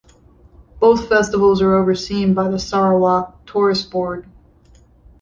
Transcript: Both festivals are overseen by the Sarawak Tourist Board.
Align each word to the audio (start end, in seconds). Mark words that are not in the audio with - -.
Both 0.79 1.07
festivals 1.09 1.61
are 1.61 1.75
overseen 1.75 2.33
by 2.33 2.49
the 2.49 2.57
Sarawak 2.57 3.45
Tourist 3.45 3.91
Board. 3.91 4.27